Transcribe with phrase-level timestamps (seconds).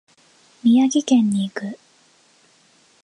[0.63, 1.77] 宮城県に行く。